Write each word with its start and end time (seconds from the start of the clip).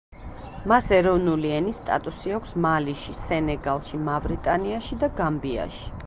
მას 0.69 0.85
ეროვნული 0.95 1.51
ენის 1.57 1.81
სტატუსი 1.83 2.33
აქვს 2.37 2.55
მალიში, 2.65 3.13
სენეგალში, 3.19 3.99
მავრიტანიაში 4.09 4.97
და 5.05 5.11
გამბიაში. 5.21 5.85